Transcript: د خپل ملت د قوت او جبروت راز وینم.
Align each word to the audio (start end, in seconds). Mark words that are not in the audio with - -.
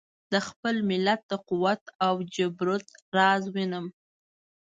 د 0.31 0.33
خپل 0.47 0.75
ملت 0.89 1.21
د 1.31 1.33
قوت 1.49 1.83
او 2.05 2.15
جبروت 2.35 2.87
راز 3.15 3.43
وینم. 3.53 3.85